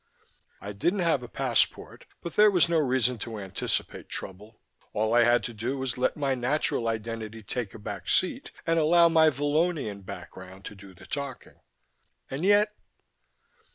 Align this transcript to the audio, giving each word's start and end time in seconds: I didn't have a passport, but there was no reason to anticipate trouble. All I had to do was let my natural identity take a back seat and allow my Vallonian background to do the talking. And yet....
I 0.61 0.71
didn't 0.73 1.01
have 1.01 1.21
a 1.21 1.27
passport, 1.27 2.05
but 2.23 2.33
there 2.35 2.49
was 2.49 2.67
no 2.67 2.79
reason 2.79 3.19
to 3.19 3.37
anticipate 3.37 4.09
trouble. 4.09 4.59
All 4.93 5.13
I 5.13 5.21
had 5.25 5.43
to 5.43 5.53
do 5.53 5.77
was 5.77 5.95
let 5.95 6.17
my 6.17 6.33
natural 6.33 6.87
identity 6.87 7.43
take 7.43 7.75
a 7.75 7.77
back 7.77 8.09
seat 8.09 8.49
and 8.65 8.79
allow 8.79 9.09
my 9.09 9.29
Vallonian 9.29 10.01
background 10.03 10.65
to 10.65 10.73
do 10.73 10.95
the 10.95 11.05
talking. 11.05 11.59
And 12.31 12.43
yet.... 12.43 12.73